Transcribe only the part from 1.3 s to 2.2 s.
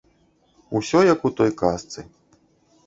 у той казцы.